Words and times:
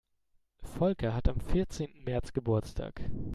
Volker 0.63 1.13
hat 1.13 1.27
am 1.29 1.39
vierzehnten 1.39 2.03
März 2.05 2.33
Geburtstag. 2.33 3.03